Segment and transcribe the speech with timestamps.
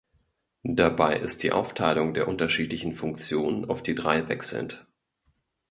[0.63, 4.87] Dabei ist die Aufteilung der unterschiedlichen Funktionen auf die drei wechselnd.